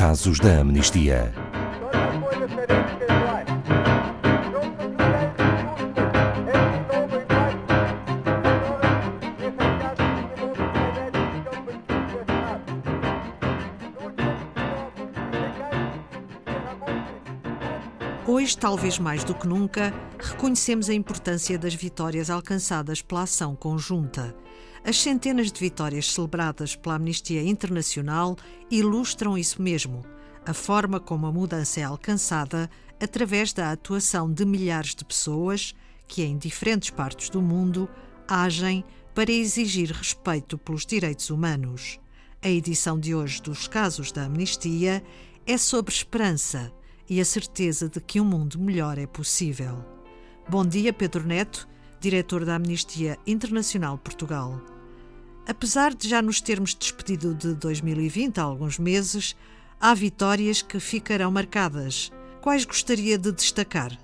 [0.00, 1.30] casos da amnistia.
[18.26, 24.34] Hoje, talvez mais do que nunca, reconhecemos a importância das vitórias alcançadas pela ação conjunta.
[24.84, 28.36] As centenas de vitórias celebradas pela Amnistia Internacional
[28.70, 30.02] ilustram isso mesmo,
[30.44, 32.70] a forma como a mudança é alcançada
[33.00, 35.74] através da atuação de milhares de pessoas
[36.08, 37.88] que, em diferentes partes do mundo,
[38.26, 38.84] agem
[39.14, 42.00] para exigir respeito pelos direitos humanos.
[42.42, 45.02] A edição de hoje dos Casos da Amnistia
[45.46, 46.72] é sobre esperança
[47.08, 49.84] e a certeza de que um mundo melhor é possível.
[50.48, 51.68] Bom dia, Pedro Neto,
[52.00, 54.60] diretor da Amnistia Internacional Portugal.
[55.46, 59.36] Apesar de já nos termos despedido de 2020 há alguns meses,
[59.78, 62.10] há vitórias que ficarão marcadas.
[62.40, 63.96] Quais gostaria de destacar?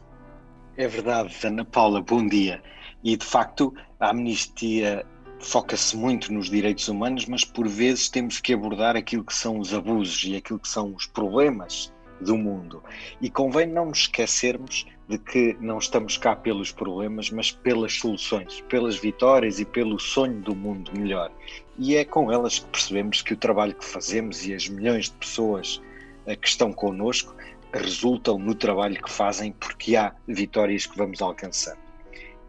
[0.76, 2.62] É verdade, Ana Paula, bom dia.
[3.02, 5.06] E de facto, a amnistia
[5.40, 9.72] foca-se muito nos direitos humanos, mas por vezes temos que abordar aquilo que são os
[9.72, 12.82] abusos e aquilo que são os problemas do mundo.
[13.20, 18.60] E convém não nos esquecermos de que não estamos cá pelos problemas, mas pelas soluções,
[18.62, 21.30] pelas vitórias e pelo sonho do mundo melhor.
[21.78, 25.16] E é com elas que percebemos que o trabalho que fazemos e as milhões de
[25.16, 25.80] pessoas
[26.26, 27.34] eh, que estão connosco
[27.72, 31.76] resultam no trabalho que fazem porque há vitórias que vamos alcançar.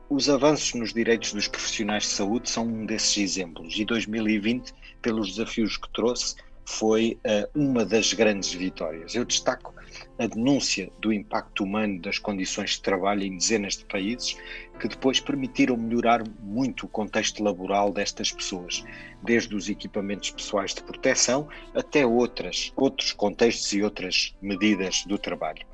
[0.09, 5.31] Os avanços nos direitos dos profissionais de saúde são um desses exemplos e 2020, pelos
[5.31, 6.35] desafios que trouxe,
[6.67, 9.15] foi uh, uma das grandes vitórias.
[9.15, 9.73] Eu destaco
[10.19, 14.37] a denúncia do impacto humano das condições de trabalho em dezenas de países,
[14.77, 18.83] que depois permitiram melhorar muito o contexto laboral destas pessoas,
[19.23, 25.65] desde os equipamentos pessoais de proteção até outras, outros contextos e outras medidas do trabalho.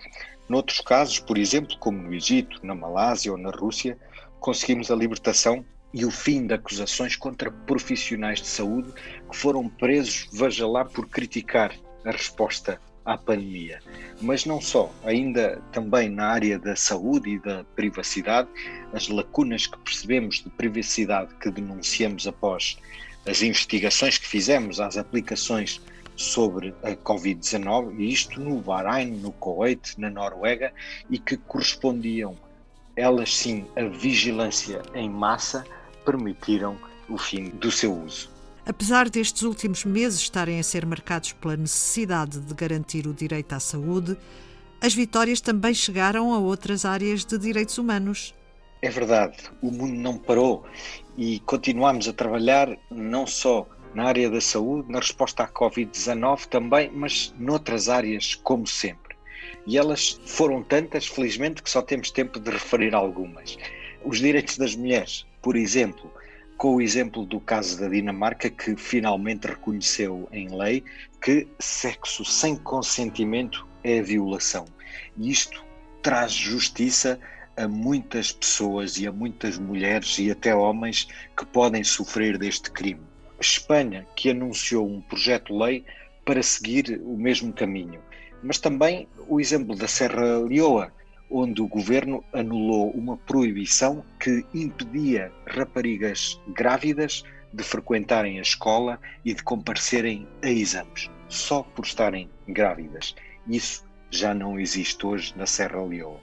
[0.47, 3.97] Noutros casos, por exemplo, como no Egito, na Malásia ou na Rússia,
[4.39, 8.91] conseguimos a libertação e o fim de acusações contra profissionais de saúde
[9.29, 11.73] que foram presos, veja lá, por criticar
[12.05, 13.79] a resposta à pandemia.
[14.21, 18.49] Mas não só, ainda também na área da saúde e da privacidade,
[18.93, 22.77] as lacunas que percebemos de privacidade que denunciamos após
[23.25, 25.81] as investigações que fizemos às aplicações
[26.15, 30.71] sobre a Covid-19, e isto no Bahrein, no Kuwait, na Noruega,
[31.09, 32.37] e que correspondiam,
[32.95, 35.63] elas sim, a vigilância em massa
[36.03, 36.77] permitiram
[37.09, 38.29] o fim do seu uso.
[38.65, 43.59] Apesar destes últimos meses estarem a ser marcados pela necessidade de garantir o direito à
[43.59, 44.17] saúde,
[44.81, 48.33] as vitórias também chegaram a outras áreas de direitos humanos.
[48.81, 50.65] É verdade, o mundo não parou
[51.17, 56.89] e continuamos a trabalhar não só na área da saúde, na resposta à Covid-19 também,
[56.93, 59.15] mas noutras áreas, como sempre.
[59.65, 63.57] E elas foram tantas, felizmente, que só temos tempo de referir algumas.
[64.03, 66.09] Os direitos das mulheres, por exemplo,
[66.57, 70.83] com o exemplo do caso da Dinamarca, que finalmente reconheceu em lei
[71.21, 74.65] que sexo sem consentimento é violação.
[75.17, 75.63] E isto
[76.01, 77.19] traz justiça
[77.57, 83.01] a muitas pessoas e a muitas mulheres e até homens que podem sofrer deste crime.
[83.39, 85.83] Espanha, que anunciou um projeto-lei
[86.23, 87.99] para seguir o mesmo caminho.
[88.41, 90.91] Mas também o exemplo da Serra Leoa,
[91.33, 99.33] onde o governo anulou uma proibição que impedia raparigas grávidas de frequentarem a escola e
[99.33, 103.15] de comparecerem a exames, só por estarem grávidas.
[103.47, 106.19] Isso já não existe hoje na Serra Leoa.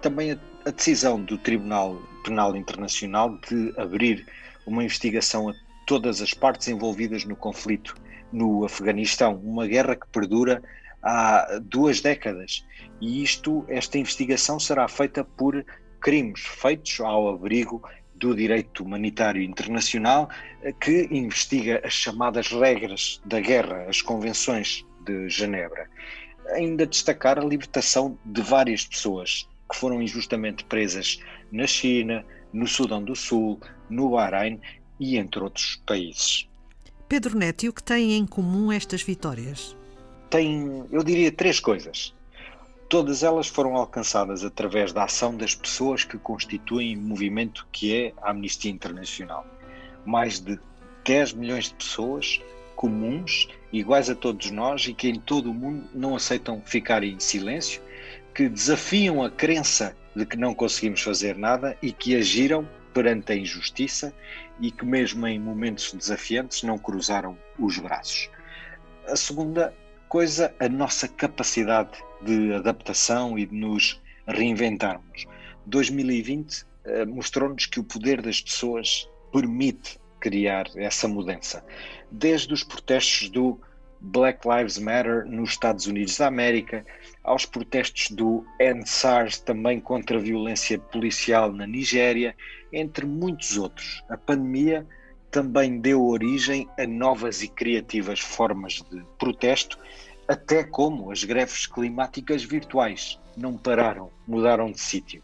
[0.00, 0.32] Também
[0.64, 4.24] a, decisão do Tribunal Penal Internacional de abrir
[4.64, 5.54] uma investigação a
[5.88, 7.96] todas as partes envolvidas no conflito
[8.32, 10.62] no Afeganistão, uma guerra que perdura
[11.02, 12.64] há duas décadas.
[13.00, 15.64] E isto, esta investigação será feita por
[16.00, 17.82] crimes feitos ao abrigo
[18.14, 20.28] do direito humanitário internacional,
[20.80, 25.88] que investiga as chamadas regras da guerra, as convenções de Genebra.
[26.54, 31.18] Ainda destacar a libertação de várias pessoas que foram injustamente presas
[31.50, 33.60] na China, no Sudão do Sul,
[33.90, 34.60] no Bahrein
[35.00, 36.48] e entre outros países.
[37.08, 39.76] Pedro Neto, e o que têm em comum estas vitórias?
[40.32, 42.14] Tem, eu diria, três coisas.
[42.88, 48.12] Todas elas foram alcançadas através da ação das pessoas que constituem o movimento que é
[48.22, 49.46] a Amnistia Internacional.
[50.06, 50.58] Mais de
[51.04, 52.40] 10 milhões de pessoas
[52.74, 57.20] comuns, iguais a todos nós e que em todo o mundo não aceitam ficar em
[57.20, 57.82] silêncio,
[58.34, 63.36] que desafiam a crença de que não conseguimos fazer nada e que agiram perante a
[63.36, 64.14] injustiça
[64.58, 68.30] e que, mesmo em momentos desafiantes, não cruzaram os braços.
[69.06, 69.74] A segunda
[70.12, 75.24] coisa, a nossa capacidade de adaptação e de nos reinventarmos.
[75.64, 81.64] 2020 uh, mostrou-nos que o poder das pessoas permite criar essa mudança.
[82.10, 83.58] Desde os protestos do
[84.02, 86.84] Black Lives Matter nos Estados Unidos da América,
[87.24, 92.36] aos protestos do End SARS também contra a violência policial na Nigéria,
[92.70, 94.04] entre muitos outros.
[94.10, 94.86] A pandemia
[95.32, 99.78] também deu origem a novas e criativas formas de protesto,
[100.28, 105.22] até como as greves climáticas virtuais não pararam, mudaram de sítio.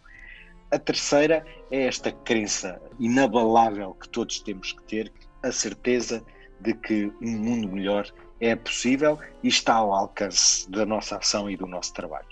[0.71, 5.13] A terceira é esta crença inabalável que todos temos que ter,
[5.43, 6.25] a certeza
[6.59, 8.11] de que um mundo melhor
[8.41, 12.27] é possível e está ao alcance da nossa ação e do nosso trabalho.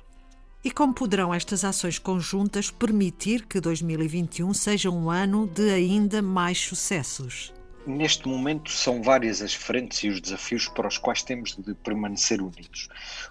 [0.65, 6.59] E como poderão estas ações conjuntas permitir que 2021 seja um ano de ainda mais
[6.59, 7.53] sucessos?
[7.87, 12.43] Neste momento, são várias as frentes e os desafios para os quais temos de permanecer
[12.43, 12.89] unidos.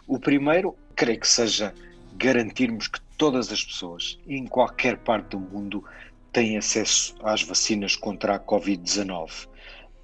[0.08, 1.76] O primeiro, creio que seja
[2.14, 5.84] garantirmos que todas as pessoas, em qualquer parte do mundo,
[6.32, 9.50] têm acesso às vacinas contra a Covid-19.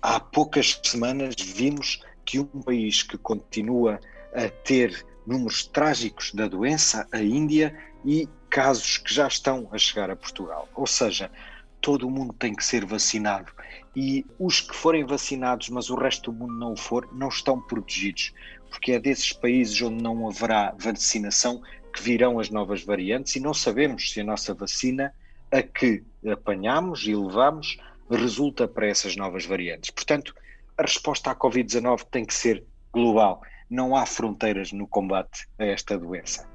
[0.02, 4.02] Há poucas semanas vimos que um país que continua
[4.36, 10.10] a ter números trágicos da doença, a Índia, e casos que já estão a chegar
[10.10, 10.68] a Portugal.
[10.76, 11.32] Ou seja,
[11.80, 13.54] todo o mundo tem que ser vacinado
[13.96, 17.60] e os que forem vacinados, mas o resto do mundo não o for, não estão
[17.60, 18.34] protegidos,
[18.70, 21.62] porque é desses países onde não haverá vacinação
[21.94, 25.14] que virão as novas variantes e não sabemos se a nossa vacina,
[25.52, 27.78] a que apanhamos e levamos,
[28.10, 29.90] resulta para essas novas variantes.
[29.90, 30.34] Portanto,
[30.78, 33.42] a resposta à Covid-19 tem que ser global.
[33.70, 36.50] Não há fronteiras no combate a esta doença.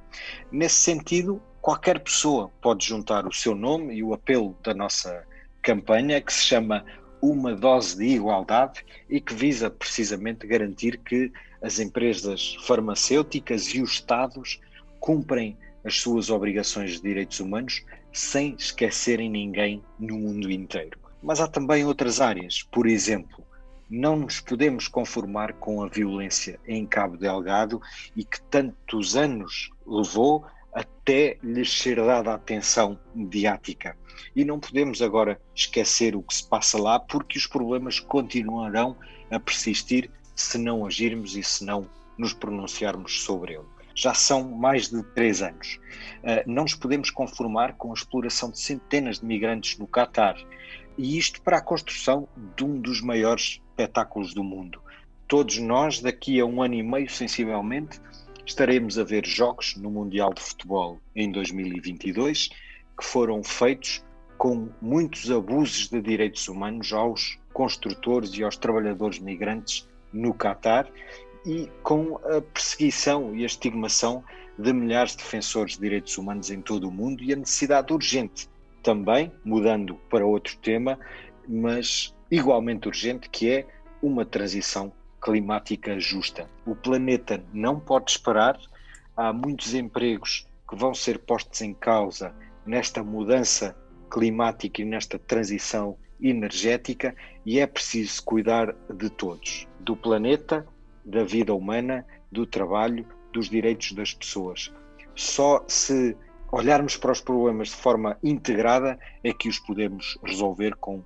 [0.50, 5.26] Nesse sentido, qualquer pessoa pode juntar o seu nome e o apelo da nossa
[5.62, 6.84] campanha, que se chama
[7.28, 13.94] Uma Dose de Igualdade e que visa precisamente garantir que as empresas farmacêuticas e os
[13.94, 14.60] Estados
[15.00, 21.00] cumprem as suas obrigações de direitos humanos sem esquecerem ninguém no mundo inteiro.
[21.20, 23.44] Mas há também outras áreas, por exemplo,
[23.90, 27.82] não nos podemos conformar com a violência em Cabo Delgado
[28.14, 30.46] e que tantos anos levou
[30.76, 33.96] até lhes ser dada atenção mediática.
[34.34, 38.94] E não podemos agora esquecer o que se passa lá, porque os problemas continuarão
[39.30, 41.88] a persistir se não agirmos e se não
[42.18, 43.64] nos pronunciarmos sobre ele.
[43.94, 45.80] Já são mais de três anos.
[46.18, 50.36] Uh, não nos podemos conformar com a exploração de centenas de migrantes no Catar,
[50.98, 54.82] e isto para a construção de um dos maiores espetáculos do mundo.
[55.26, 57.98] Todos nós, daqui a um ano e meio, sensivelmente,
[58.46, 62.48] estaremos a ver jogos no Mundial de Futebol em 2022
[62.96, 64.04] que foram feitos
[64.38, 70.88] com muitos abusos de direitos humanos aos construtores e aos trabalhadores migrantes no Catar
[71.44, 74.22] e com a perseguição e a estigmação
[74.58, 78.48] de milhares de defensores de direitos humanos em todo o mundo e a necessidade urgente
[78.82, 80.98] também, mudando para outro tema,
[81.48, 83.66] mas igualmente urgente, que é
[84.00, 84.92] uma transição
[85.26, 86.48] climática justa.
[86.64, 88.56] O planeta não pode esperar,
[89.16, 92.32] há muitos empregos que vão ser postos em causa
[92.64, 93.76] nesta mudança
[94.08, 97.12] climática e nesta transição energética
[97.44, 100.64] e é preciso cuidar de todos, do planeta,
[101.04, 104.72] da vida humana, do trabalho, dos direitos das pessoas.
[105.16, 106.16] Só se
[106.52, 111.02] olharmos para os problemas de forma integrada é que os podemos resolver com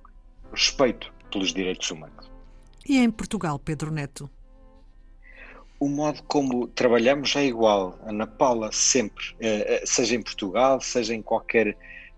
[0.51, 2.30] respeito pelos direitos humanos.
[2.87, 4.29] E em Portugal, Pedro Neto?
[5.79, 11.15] O modo como trabalhamos é igual, Ana Paula, sempre, eh, eh, seja em Portugal, seja
[11.15, 11.75] em qualquer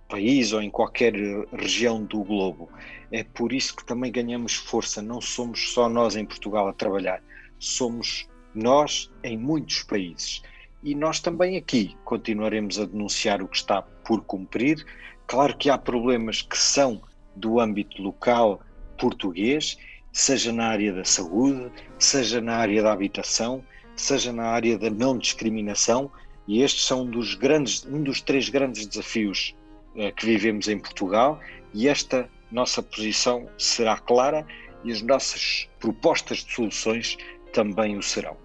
[0.10, 1.14] país ou em qualquer
[1.54, 2.70] região do globo.
[3.12, 7.22] É por isso que também ganhamos força, não somos só nós em Portugal a trabalhar,
[7.58, 10.42] somos nós em muitos países.
[10.84, 14.86] E nós também aqui continuaremos a denunciar o que está por cumprir.
[15.26, 17.02] Claro que há problemas que são
[17.36, 18.62] do âmbito local
[18.98, 19.78] português,
[20.14, 23.64] seja na área da saúde, seja na área da habitação,
[23.96, 26.10] seja na área da não discriminação,
[26.48, 29.56] e estes são um dos, grandes, um dos três grandes desafios
[29.96, 31.40] eh, que vivemos em Portugal,
[31.74, 34.46] e esta nossa posição será clara
[34.84, 37.18] e as nossas propostas de soluções
[37.52, 38.38] também o serão.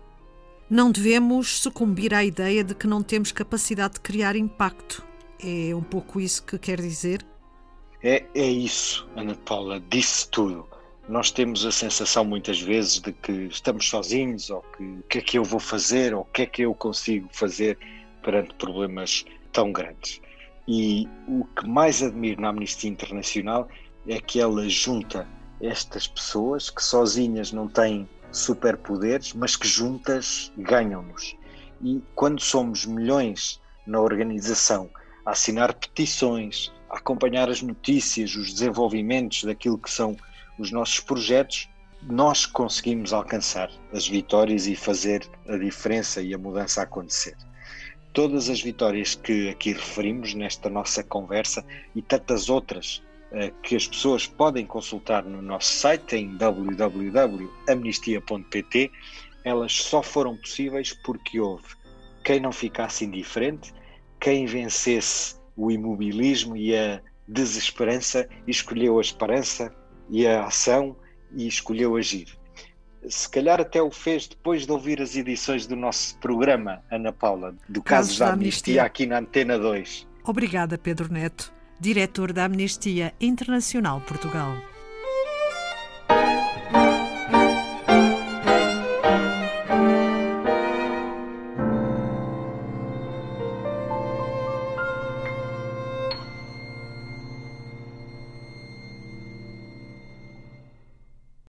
[0.70, 5.04] Não devemos sucumbir à ideia de que não temos capacidade de criar impacto.
[5.42, 7.24] É um pouco isso que quer dizer?
[8.02, 10.66] É, é isso, Ana Paula, disse tudo.
[11.08, 15.20] Nós temos a sensação muitas vezes de que estamos sozinhos, ou que o que é
[15.22, 17.78] que eu vou fazer, ou o que é que eu consigo fazer
[18.22, 20.20] perante problemas tão grandes.
[20.66, 23.68] E o que mais admiro na Amnistia Internacional
[24.06, 25.26] é que ela junta
[25.62, 31.34] estas pessoas que sozinhas não têm superpoderes, mas que juntas ganham-nos.
[31.82, 34.90] E quando somos milhões na organização
[35.24, 40.14] a assinar petições, a acompanhar as notícias, os desenvolvimentos daquilo que são
[40.58, 41.68] os nossos projetos,
[42.02, 47.36] nós conseguimos alcançar as vitórias e fazer a diferença e a mudança acontecer.
[48.12, 53.86] Todas as vitórias que aqui referimos nesta nossa conversa e tantas outras eh, que as
[53.86, 58.90] pessoas podem consultar no nosso site em www.amnistia.pt,
[59.44, 61.76] elas só foram possíveis porque houve
[62.24, 63.72] quem não ficasse indiferente,
[64.20, 69.74] quem vencesse o imobilismo e a desesperança e escolheu a esperança
[70.08, 70.96] e a ação
[71.34, 72.28] e escolheu agir.
[73.08, 77.54] Se calhar até o fez depois de ouvir as edições do nosso programa, Ana Paula,
[77.68, 80.06] do Casos, da, da Amnistia, Amnistia aqui na Antena 2.
[80.24, 84.56] Obrigada, Pedro Neto diretor da Amnistia Internacional Portugal.